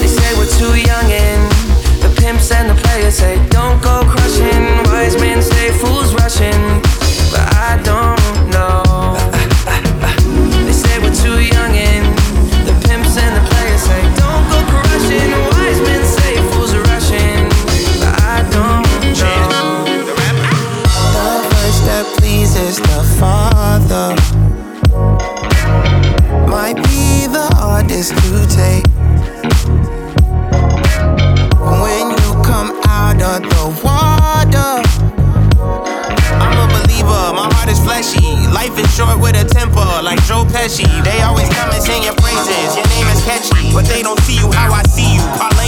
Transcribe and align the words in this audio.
They 0.00 0.08
say 0.08 0.30
we're 0.38 0.52
too 0.60 0.74
young 0.76 1.08
and 1.10 1.42
the 2.02 2.10
pimps 2.20 2.50
and 2.50 2.70
the 2.70 2.74
players 2.82 3.14
say 3.14 3.36
don't 3.48 3.82
go 3.82 3.93
is 22.74 22.80
the 22.80 23.02
father. 23.20 24.14
Might 26.48 26.76
be 26.90 27.26
the 27.30 27.46
hardest 27.54 28.10
to 28.10 28.46
take. 28.50 28.86
When 31.82 32.04
you 32.18 32.30
come 32.42 32.70
out 32.88 33.20
of 33.22 33.42
the 33.42 33.64
water, 33.84 34.72
I'm 36.42 36.56
a 36.58 36.66
believer. 36.74 37.22
My 37.38 37.46
heart 37.54 37.68
is 37.68 37.78
fleshy. 37.78 38.26
Life 38.50 38.76
is 38.78 38.90
short 38.94 39.20
with 39.20 39.36
a 39.36 39.44
temper, 39.44 39.90
like 40.02 40.22
Joe 40.24 40.44
Pesci. 40.44 40.86
They 41.04 41.20
always 41.22 41.48
come 41.50 41.70
and 41.70 41.82
sing 41.82 42.02
your 42.02 42.14
praises. 42.14 42.76
Your 42.76 42.86
name 42.94 43.08
is 43.14 43.22
catchy, 43.24 43.72
but 43.72 43.84
they 43.86 44.02
don't 44.02 44.18
see 44.20 44.36
you 44.36 44.50
how 44.50 44.72
I 44.72 44.82
see 44.84 45.14
you. 45.14 45.63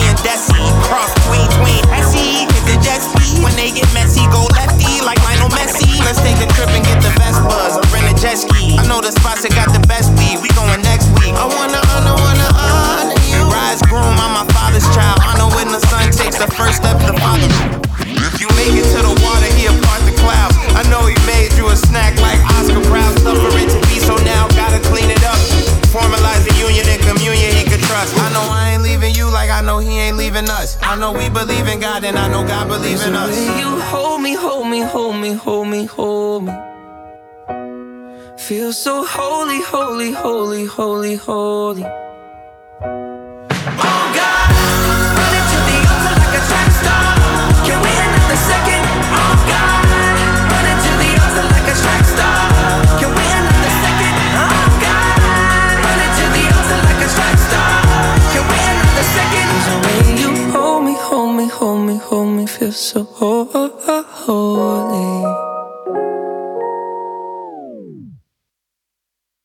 us. 30.66 30.76
I 30.82 30.96
know 30.96 31.12
we 31.12 31.28
believe 31.28 31.66
in 31.68 31.80
God, 31.80 32.04
and 32.04 32.18
I 32.18 32.28
know 32.28 32.46
God 32.46 32.68
believes 32.68 33.06
in 33.06 33.14
us. 33.14 33.36
You 33.60 33.80
hold 33.92 34.20
me, 34.22 34.34
hold 34.34 34.68
me, 34.68 34.80
hold 34.80 35.16
me, 35.16 35.32
hold 35.32 35.68
me, 35.68 35.84
hold 35.86 36.44
me. 36.44 36.52
Feel 38.36 38.72
so 38.72 39.04
holy, 39.04 39.60
holy, 39.62 40.12
holy, 40.12 40.66
holy, 40.66 41.16
holy. 41.16 42.05
holy. 63.86 65.15